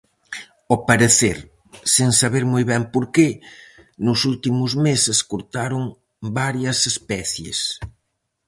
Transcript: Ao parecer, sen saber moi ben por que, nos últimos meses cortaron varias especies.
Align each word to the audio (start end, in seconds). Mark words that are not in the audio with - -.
Ao 0.71 0.77
parecer, 0.89 1.37
sen 1.93 2.09
saber 2.21 2.43
moi 2.53 2.63
ben 2.71 2.83
por 2.93 3.05
que, 3.15 3.29
nos 4.05 4.19
últimos 4.31 4.71
meses 4.87 5.17
cortaron 5.31 5.83
varias 6.39 6.79
especies. 6.91 7.59